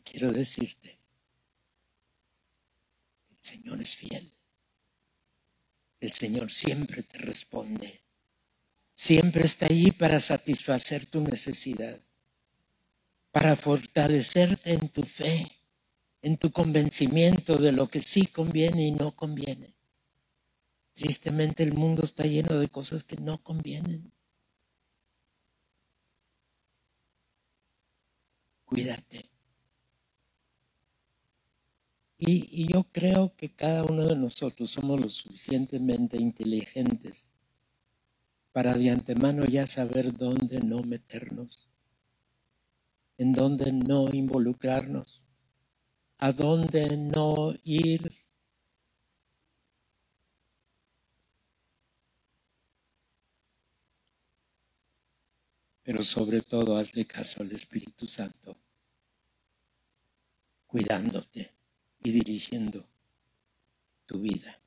[0.04, 0.98] Quiero decirte,
[3.30, 4.32] el Señor es fiel.
[6.00, 8.02] El Señor siempre te responde.
[8.94, 11.98] Siempre está ahí para satisfacer tu necesidad,
[13.30, 15.46] para fortalecerte en tu fe,
[16.22, 19.74] en tu convencimiento de lo que sí conviene y no conviene.
[20.94, 24.12] Tristemente el mundo está lleno de cosas que no convienen.
[28.64, 29.30] Cuídate.
[32.22, 37.30] Y, yo creo que cada uno de nosotros somos lo suficientemente inteligentes
[38.52, 41.70] para de antemano ya saber dónde no meternos,
[43.16, 45.24] en dónde no involucrarnos,
[46.18, 48.12] a dónde no ir.
[55.82, 58.58] Pero sobre todo hazle caso al Espíritu Santo,
[60.66, 61.59] cuidándote
[62.02, 62.86] y dirigiendo
[64.06, 64.60] tu vida.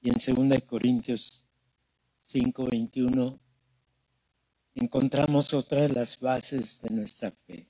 [0.00, 1.44] Y en 2 Corintios
[2.16, 3.38] 5, 21
[4.74, 7.68] encontramos otra de las bases de nuestra fe.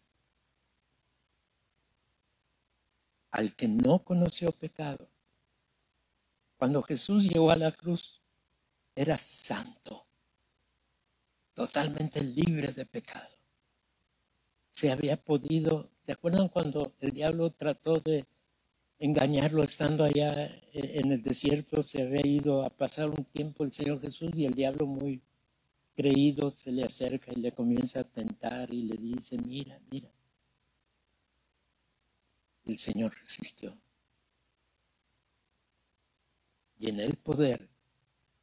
[3.30, 5.08] Al que no conoció pecado,
[6.56, 8.22] cuando Jesús llegó a la cruz,
[8.94, 10.06] era santo,
[11.54, 13.28] totalmente libre de pecado.
[14.70, 18.26] Se había podido, ¿se acuerdan cuando el diablo trató de
[18.98, 24.00] engañarlo estando allá en el desierto, se había ido a pasar un tiempo el Señor
[24.00, 25.20] Jesús y el diablo muy
[25.94, 30.10] creído se le acerca y le comienza a tentar y le dice, mira, mira.
[32.64, 33.76] El Señor resistió.
[36.78, 37.68] Y en el poder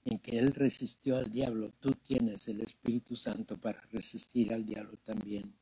[0.10, 4.98] en que Él resistió al diablo, tú tienes el Espíritu Santo para resistir al diablo
[5.04, 5.54] también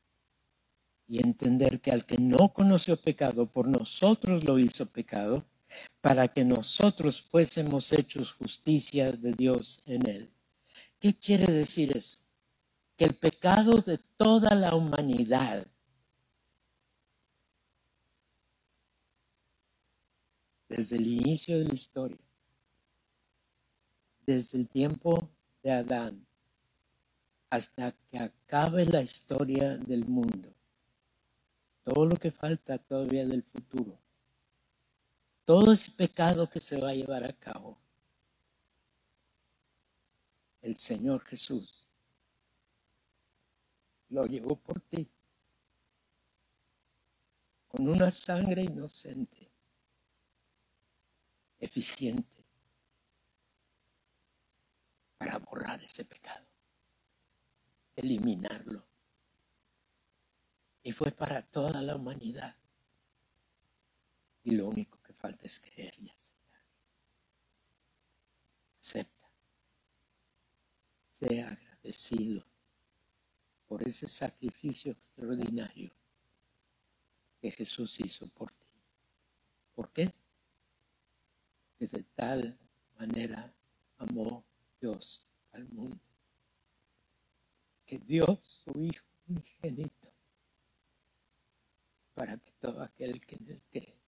[1.06, 5.44] y entender que al que no conoció pecado, por nosotros lo hizo pecado,
[6.00, 10.30] para que nosotros fuésemos hechos justicia de Dios en él.
[10.98, 12.18] ¿Qué quiere decir eso?
[12.96, 15.66] Que el pecado de toda la humanidad
[20.68, 22.27] desde el inicio de la historia,
[24.28, 25.26] desde el tiempo
[25.62, 26.26] de Adán
[27.48, 30.52] hasta que acabe la historia del mundo,
[31.82, 33.98] todo lo que falta todavía del futuro,
[35.46, 37.78] todo ese pecado que se va a llevar a cabo,
[40.60, 41.88] el Señor Jesús
[44.10, 45.08] lo llevó por ti
[47.68, 49.50] con una sangre inocente,
[51.60, 52.37] eficiente,
[55.18, 56.46] para borrar ese pecado,
[57.96, 58.86] eliminarlo
[60.82, 62.56] y fue para toda la humanidad.
[64.44, 66.62] Y lo único que falta es creer y aceptar.
[68.80, 69.30] Acepta.
[71.10, 72.46] sea agradecido
[73.66, 75.92] por ese sacrificio extraordinario
[77.40, 78.66] que Jesús hizo por ti.
[79.74, 80.14] ¿Por qué?
[81.78, 82.58] Que de tal
[82.98, 83.54] manera
[83.98, 84.47] amó
[84.80, 86.00] Dios al mundo,
[87.86, 90.12] que dio su Hijo unigénito
[92.14, 93.98] para que todo aquel que en él cree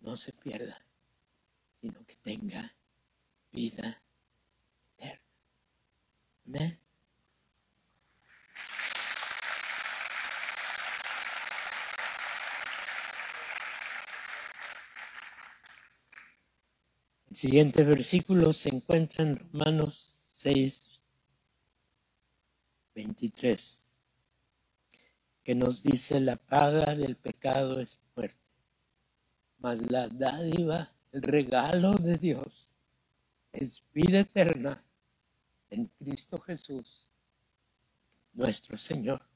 [0.00, 0.84] no se pierda,
[1.80, 2.74] sino que tenga
[3.52, 4.02] vida
[4.96, 5.22] eterna.
[6.46, 6.81] Amén.
[17.34, 21.00] Siguiente versículo se encuentra en Romanos 6,
[22.94, 23.94] 23,
[25.42, 28.38] que nos dice la paga del pecado es muerte,
[29.58, 32.70] mas la dádiva, el regalo de Dios
[33.52, 34.84] es vida eterna
[35.70, 37.08] en Cristo Jesús,
[38.32, 39.31] nuestro Señor.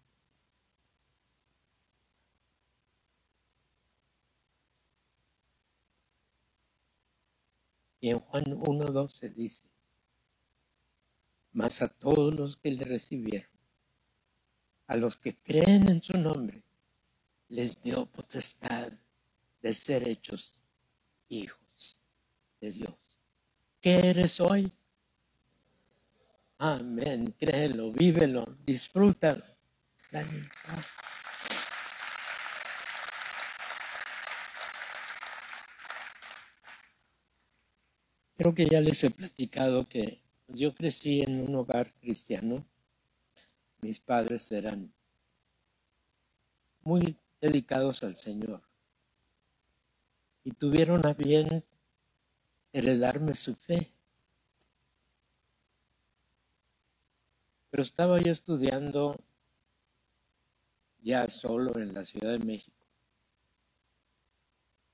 [8.09, 9.65] En Juan 1.12 dice,
[11.53, 13.51] mas a todos los que le recibieron,
[14.87, 16.63] a los que creen en su nombre,
[17.49, 18.93] les dio potestad
[19.61, 20.63] de ser hechos
[21.29, 21.99] hijos
[22.61, 22.95] de Dios.
[23.81, 24.73] ¿Qué eres hoy?
[26.59, 29.45] Amén, créelo, vívelo, disfrútalo.
[38.37, 42.67] Creo que ya les he platicado que yo crecí en un hogar cristiano.
[43.81, 44.93] Mis padres eran
[46.83, 48.63] muy dedicados al Señor
[50.45, 51.65] y tuvieron a bien
[52.73, 53.91] heredarme su fe.
[57.71, 59.17] Pero estaba yo estudiando
[61.01, 62.87] ya solo en la Ciudad de México,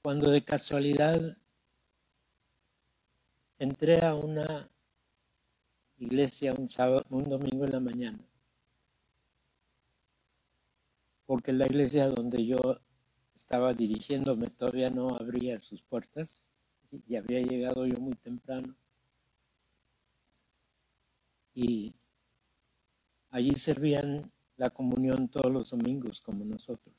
[0.01, 1.37] cuando de casualidad
[3.63, 4.69] entré a una
[5.97, 8.19] iglesia un sábado, un domingo en la mañana,
[11.27, 12.59] porque la iglesia donde yo
[13.37, 16.53] estaba dirigiéndome todavía no abría sus puertas
[17.07, 18.75] y había llegado yo muy temprano.
[21.55, 21.95] Y
[23.31, 26.97] allí servían la comunión todos los domingos como nosotros.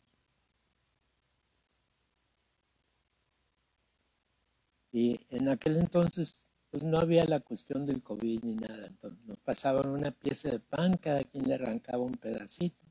[4.94, 8.88] Y en aquel entonces pues no había la cuestión del COVID ni nada.
[8.88, 12.88] Entonces nos pasaban una pieza de pan, cada quien le arrancaba un pedacito.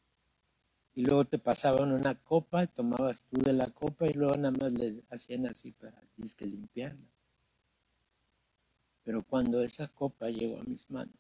[0.95, 4.73] Y luego te pasaban una copa, tomabas tú de la copa y luego nada más
[4.73, 7.11] le hacían así para disque limpiarla.
[9.03, 11.17] Pero cuando esa copa llegó a mis manos,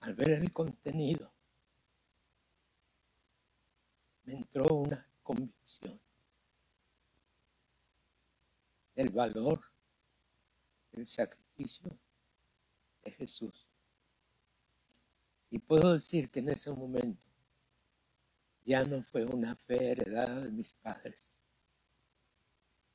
[0.00, 1.30] al ver el contenido,
[4.28, 5.98] me entró una convicción
[8.94, 9.58] del valor
[10.92, 11.98] del sacrificio
[13.04, 13.66] de Jesús.
[15.50, 17.22] Y puedo decir que en ese momento
[18.66, 21.40] ya no fue una fe heredada de mis padres,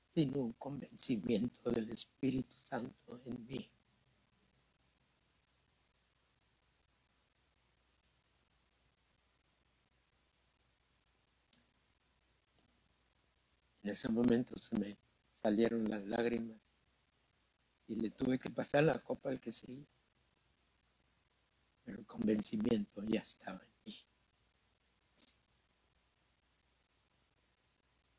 [0.10, 3.72] sino un convencimiento del Espíritu Santo en mí.
[13.84, 14.98] En ese momento se me
[15.34, 16.74] salieron las lágrimas
[17.88, 19.86] y le tuve que pasar la copa al que seguía.
[21.84, 23.98] Pero el convencimiento ya estaba en mí.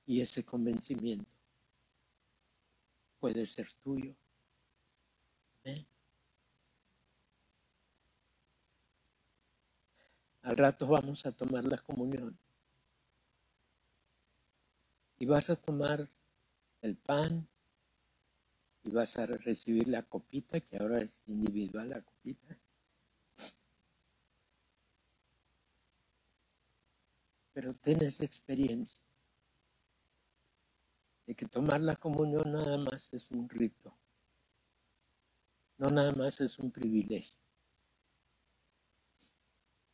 [0.07, 1.31] Y ese convencimiento
[3.18, 4.14] puede ser tuyo.
[10.43, 12.38] Al rato vamos a tomar la comunión
[15.25, 16.07] y vas a tomar
[16.83, 17.49] el pan
[18.83, 22.59] y vas a recibir la copita, que ahora es individual la copita.
[27.55, 29.03] Pero tienes experiencia
[31.25, 33.97] de que tomar la comunión nada más es un rito,
[35.79, 37.41] no nada más es un privilegio,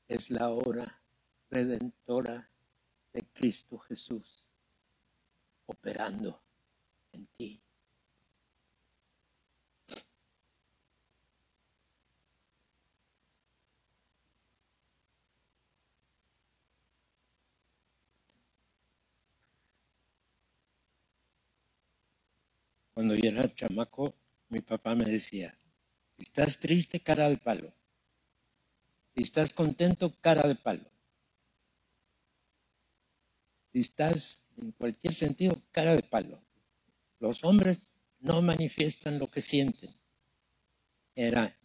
[0.09, 1.01] es la hora
[1.51, 2.51] redentora
[3.13, 4.50] de Cristo Jesús
[5.71, 6.43] operando
[7.13, 7.63] en ti.
[22.95, 24.15] Cuando yo era chamaco,
[24.49, 25.57] mi papá me decía,
[26.17, 27.73] si estás triste, cara de palo.
[29.13, 30.89] Si estás contento, cara de palo.
[33.71, 36.43] Si estás en cualquier sentido, cara de palo.
[37.21, 39.95] Los hombres no manifiestan lo que sienten.
[41.15, 41.57] Era,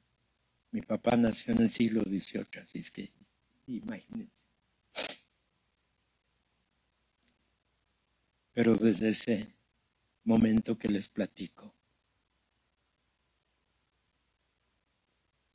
[0.69, 3.09] mi papá nació en el siglo XVIII, así es que
[3.65, 4.45] imagínense.
[8.53, 9.47] Pero desde ese
[10.23, 11.73] momento que les platico,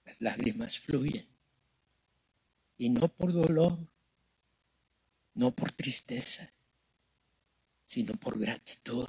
[0.05, 1.29] las lágrimas fluyen.
[2.77, 3.79] Y no por dolor,
[5.41, 6.47] no por tristeza,
[7.87, 9.09] sino por gratitud.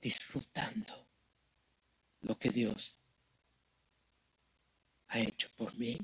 [0.00, 0.94] Disfrutando
[2.20, 3.00] lo que Dios
[5.08, 5.98] ha hecho por mí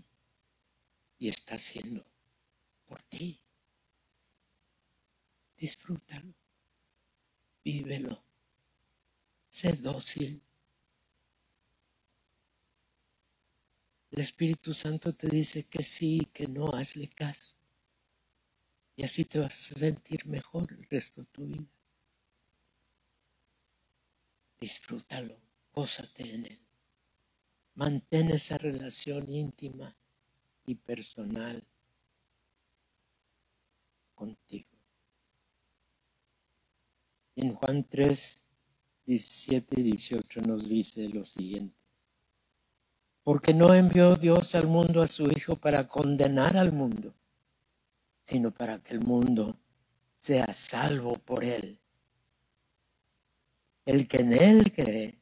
[1.21, 2.05] y está haciendo
[2.89, 3.41] por ti.
[5.57, 6.35] Disfrútalo,
[7.65, 8.25] vívelo,
[9.49, 10.43] sé dócil.
[14.11, 17.55] El Espíritu Santo te dice que sí, que no, hazle caso.
[18.97, 21.67] Y así te vas a sentir mejor el resto de tu vida.
[24.61, 25.39] Disfrútalo,
[25.73, 26.67] gózate en él.
[27.75, 29.97] Mantén esa relación íntima
[30.67, 31.63] y personal
[34.15, 34.69] contigo.
[37.37, 38.49] En Juan 3,
[39.07, 41.78] 17 y 18 nos dice lo siguiente.
[43.29, 47.13] Porque no envió Dios al mundo a su Hijo para condenar al mundo,
[48.23, 49.55] sino para que el mundo
[50.17, 51.79] sea salvo por él.
[53.85, 55.19] El que en él cree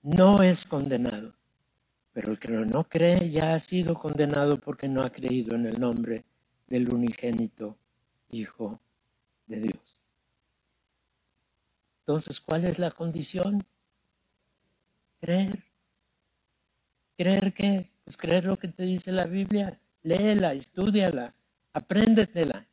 [0.00, 1.34] no es condenado,
[2.12, 5.80] pero el que no cree ya ha sido condenado porque no ha creído en el
[5.80, 6.24] nombre
[6.68, 7.76] del unigénito
[8.30, 8.78] Hijo
[9.48, 10.06] de Dios.
[11.98, 13.66] Entonces, ¿cuál es la condición?
[15.20, 15.67] Creer.
[17.18, 17.90] ¿Creer qué?
[18.04, 19.80] Pues creer lo que te dice la Biblia.
[20.04, 21.34] Léela, estudiala,
[21.72, 22.64] apréndetela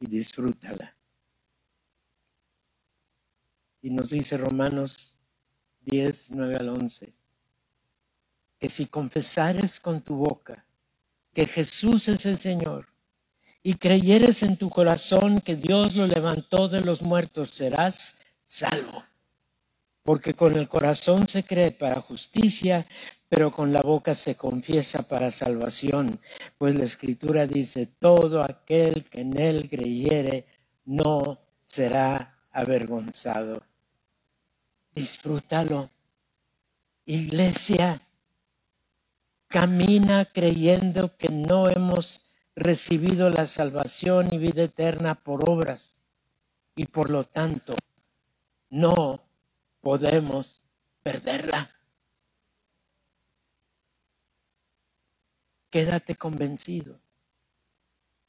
[0.00, 0.96] y disfrútala.
[3.82, 5.18] Y nos dice Romanos
[5.82, 7.12] 10, 9 al 11,
[8.58, 10.64] que si confesares con tu boca
[11.34, 12.88] que Jesús es el Señor
[13.62, 19.04] y creyeres en tu corazón que Dios lo levantó de los muertos, serás salvo.
[20.08, 22.86] Porque con el corazón se cree para justicia,
[23.28, 26.18] pero con la boca se confiesa para salvación.
[26.56, 30.46] Pues la escritura dice, todo aquel que en él creyere
[30.86, 33.62] no será avergonzado.
[34.94, 35.90] Disfrútalo.
[37.04, 38.00] Iglesia,
[39.46, 46.06] camina creyendo que no hemos recibido la salvación y vida eterna por obras
[46.74, 47.76] y por lo tanto
[48.70, 49.27] no
[49.88, 50.62] podemos
[51.02, 51.74] perderla.
[55.70, 57.00] Quédate convencido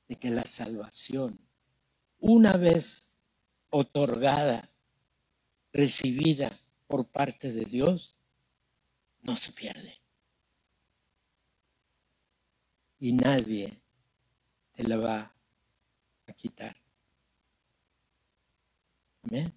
[0.07, 1.37] de que la salvación,
[2.17, 3.17] una vez
[3.71, 4.71] otorgada,
[5.73, 6.57] recibida
[6.87, 8.15] por parte de Dios,
[9.21, 10.01] no se pierde.
[13.01, 13.81] Y nadie
[14.71, 15.35] te la va
[16.25, 16.77] a quitar.
[19.23, 19.53] Amén.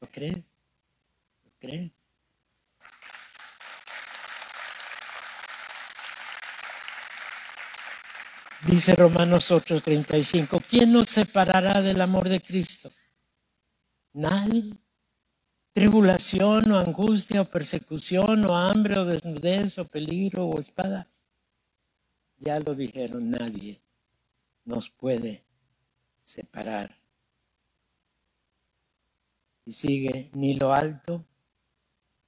[0.00, 0.51] ¿Lo crees?
[8.66, 12.90] Dice Romanos 8:35, ¿quién nos separará del amor de Cristo?
[14.12, 14.74] Nadie.
[15.72, 21.08] Tribulación o angustia o persecución o hambre o desnudez o peligro o espada.
[22.38, 23.80] Ya lo dijeron, nadie
[24.64, 25.44] nos puede
[26.18, 26.94] separar.
[29.64, 31.24] Y sigue, ni lo alto,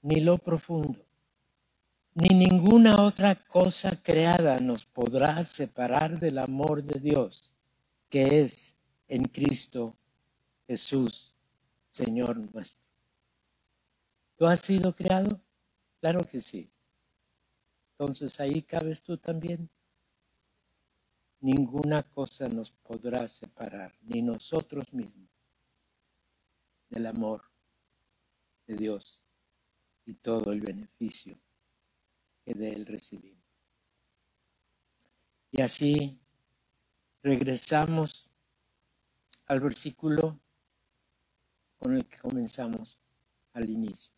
[0.05, 1.03] ni lo profundo,
[2.13, 7.55] ni ninguna otra cosa creada nos podrá separar del amor de Dios,
[8.11, 8.77] que es
[9.09, 9.97] en Cristo
[10.67, 11.35] Jesús,
[11.89, 12.85] Señor nuestro.
[14.37, 15.41] ¿Tú has sido creado?
[16.01, 16.71] Claro que sí.
[17.93, 19.71] Entonces ahí cabes tú también
[21.41, 25.31] ninguna cosa nos podrá separar, ni nosotros mismos,
[26.91, 27.43] del amor
[28.67, 29.24] de Dios
[30.07, 31.39] y todo el beneficio
[32.45, 33.45] que de Él recibimos.
[35.51, 36.19] Y así
[37.23, 38.31] regresamos
[39.47, 40.39] al versículo
[41.79, 42.99] con el que comenzamos
[43.53, 44.13] al inicio,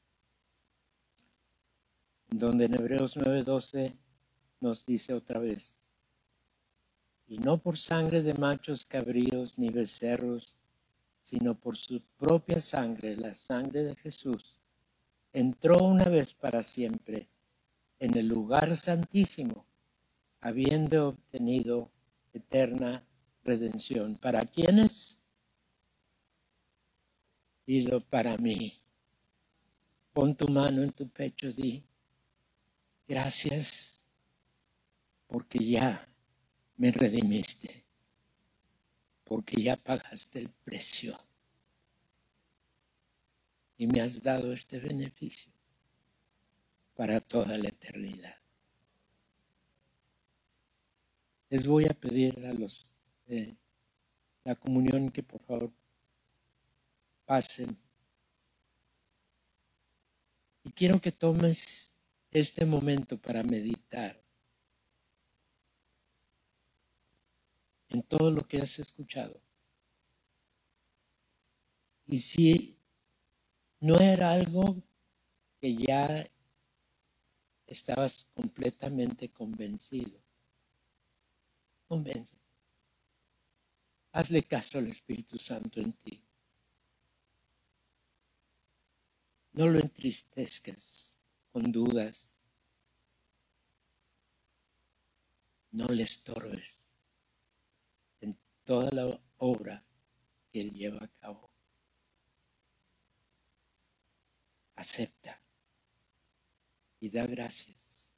[2.29, 3.97] donde en Hebreos 9:12
[4.61, 5.83] nos dice otra vez,
[7.29, 10.67] y no por sangre de machos cabríos ni becerros,
[11.23, 14.56] sino por su propia sangre, la sangre de Jesús,
[15.37, 17.29] entró una vez para siempre
[17.99, 19.67] en el lugar santísimo,
[20.41, 21.91] habiendo obtenido
[22.33, 23.05] eterna
[23.45, 24.17] redención.
[24.17, 25.29] ¿Para quiénes?
[27.67, 28.81] Dilo para mí.
[30.15, 31.85] Pon tu mano en tu pecho, di,
[33.07, 34.01] gracias
[35.27, 36.09] porque ya
[36.79, 37.85] me redimiste,
[39.23, 41.26] porque ya pagaste el precio
[43.79, 45.53] y me has dado este beneficio
[46.95, 48.37] para toda la eternidad.
[51.51, 52.91] Les voy a pedir a los
[53.27, 53.57] de
[54.45, 55.73] la comunión que por favor
[57.25, 57.77] pasen.
[60.65, 61.95] Y quiero que tomes
[62.31, 64.21] este momento para meditar
[67.89, 69.41] en todo lo que has escuchado.
[72.07, 72.76] Y si
[73.87, 74.83] no era algo
[75.61, 76.29] que ya
[77.69, 80.19] estabas completamente convencido,
[81.87, 82.37] convence.
[84.13, 86.21] Hazle caso al Espíritu Santo en ti.
[89.53, 91.21] No lo entristezcas
[91.53, 92.45] con dudas.
[95.71, 96.87] No le estorbes
[98.65, 99.85] toda la obra
[100.51, 101.56] que Él lleva a cabo.
[104.77, 105.43] Acepta
[107.01, 108.13] y da gracias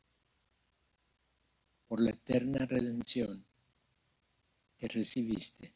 [1.86, 3.44] por la eterna redención
[4.76, 5.74] que recibiste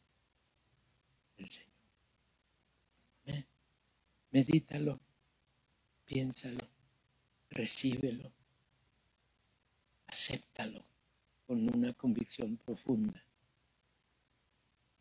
[1.37, 1.73] del Señor.
[4.31, 4.99] Medítalo,
[6.05, 6.67] piénsalo,
[7.51, 8.31] recíbelo,
[10.07, 10.83] acéptalo
[11.45, 13.23] con una convicción profunda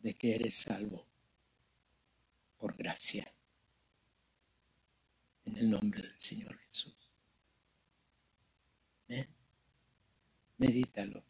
[0.01, 1.07] de que eres salvo
[2.59, 3.27] por gracia.
[5.45, 7.03] En el nombre del Señor Jesús.
[10.59, 11.25] Medítalo.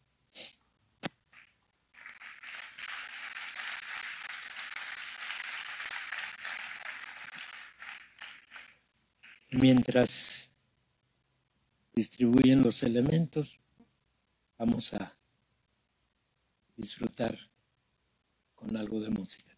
[9.50, 10.50] Mientras
[11.94, 13.58] distribuyen los elementos,
[14.58, 15.16] vamos a
[16.76, 17.38] disfrutar
[18.54, 19.51] con algo de música.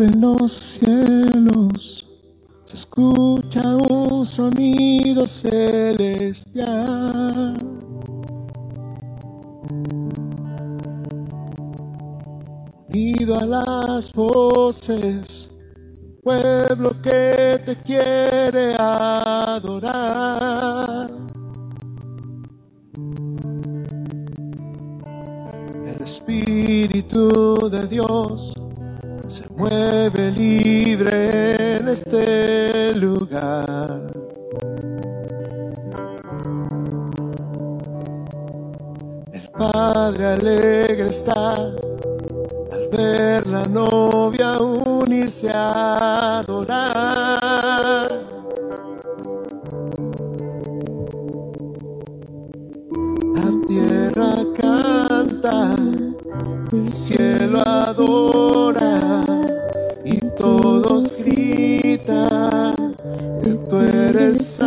[0.00, 2.06] Abren los cielos,
[2.64, 6.64] se escucha un sonido celestial.
[12.88, 15.50] Unido a las voces,
[64.10, 64.60] eres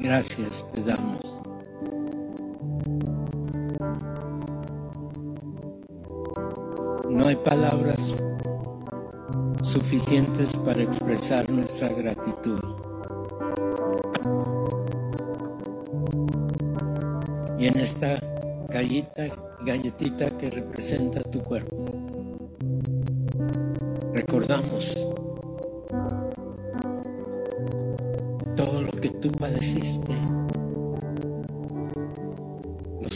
[0.00, 1.20] gracias te damos.
[7.08, 8.14] No hay palabras
[9.62, 12.60] suficientes para expresar nuestra gratitud.
[17.58, 18.18] Y en esta
[18.68, 19.26] galleta,
[19.66, 21.79] galletita que representa tu cuerpo,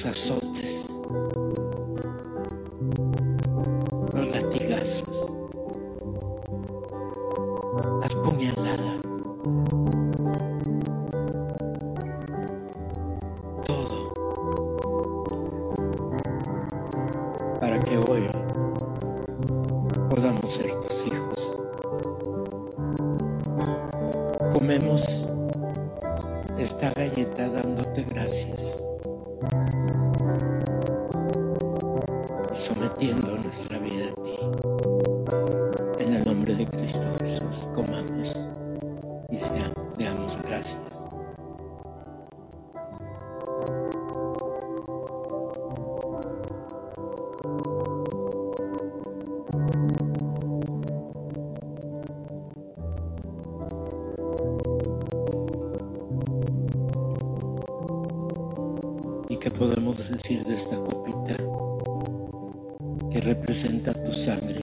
[0.05, 0.44] los azotes,
[59.29, 61.35] ¿Y qué podemos decir de esta copita
[63.11, 64.63] que representa tu sangre?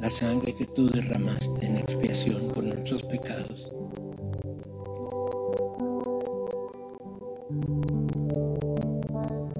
[0.00, 3.70] La sangre que tú derramaste en expiación por nuestros pecados.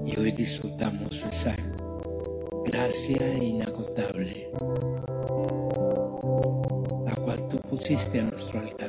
[0.06, 1.56] Y hoy disfrutamos de esa
[2.64, 4.50] gracia inagotable,
[7.04, 8.83] la cual tú pusiste a nuestro alcance.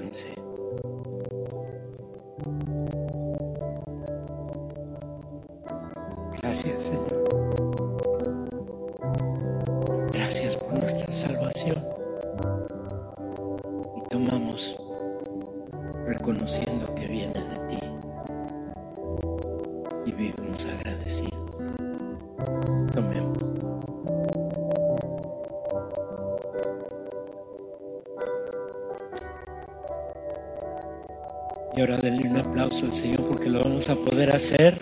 [34.35, 34.79] Hacer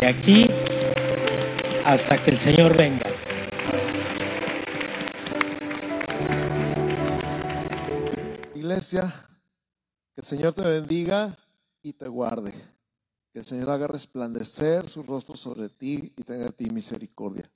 [0.00, 0.48] de aquí
[1.84, 3.06] hasta que el Señor venga.
[8.54, 9.12] Iglesia,
[10.14, 11.38] que el Señor te bendiga
[11.82, 12.52] y te guarde.
[13.32, 17.50] Que el Señor haga resplandecer su rostro sobre ti y tenga en ti misericordia.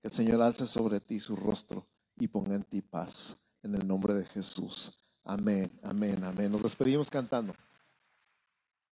[0.00, 1.86] Que el Señor alce sobre ti su rostro
[2.16, 3.36] y ponga en ti paz.
[3.62, 4.92] En el nombre de Jesús.
[5.24, 6.50] Amén, amén, amén.
[6.50, 7.52] Nos despedimos cantando.